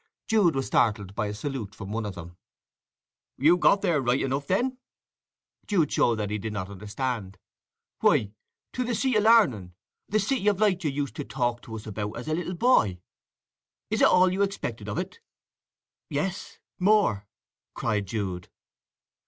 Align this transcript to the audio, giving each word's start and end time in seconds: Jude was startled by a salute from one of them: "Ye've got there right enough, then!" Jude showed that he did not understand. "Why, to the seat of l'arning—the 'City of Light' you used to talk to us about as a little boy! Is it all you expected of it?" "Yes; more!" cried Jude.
Jude 0.27 0.55
was 0.55 0.65
startled 0.65 1.13
by 1.13 1.27
a 1.27 1.33
salute 1.35 1.75
from 1.75 1.91
one 1.91 2.07
of 2.07 2.15
them: 2.15 2.35
"Ye've 3.37 3.59
got 3.59 3.83
there 3.83 4.01
right 4.01 4.19
enough, 4.19 4.47
then!" 4.47 4.79
Jude 5.67 5.91
showed 5.91 6.15
that 6.15 6.31
he 6.31 6.39
did 6.39 6.53
not 6.53 6.71
understand. 6.71 7.37
"Why, 7.99 8.31
to 8.73 8.83
the 8.83 8.95
seat 8.95 9.17
of 9.17 9.23
l'arning—the 9.25 10.19
'City 10.19 10.47
of 10.47 10.59
Light' 10.59 10.83
you 10.83 10.89
used 10.89 11.15
to 11.17 11.23
talk 11.23 11.61
to 11.61 11.75
us 11.75 11.85
about 11.85 12.17
as 12.17 12.27
a 12.27 12.33
little 12.33 12.55
boy! 12.55 12.97
Is 13.91 14.01
it 14.01 14.07
all 14.07 14.33
you 14.33 14.41
expected 14.41 14.89
of 14.89 14.97
it?" 14.97 15.19
"Yes; 16.09 16.57
more!" 16.79 17.27
cried 17.75 18.07
Jude. 18.07 18.49